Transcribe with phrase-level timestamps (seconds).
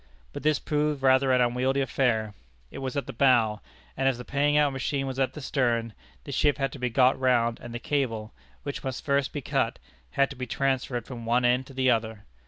[0.33, 2.33] But this proved rather an unwieldy affair.
[2.71, 3.61] It was at the bow,
[3.95, 5.93] and as the paying out machine was at the stern,
[6.23, 8.33] the ship had to be got round, and the cable,
[8.63, 9.77] which must first be cut,
[10.13, 12.23] had to be transferred from one end to the other.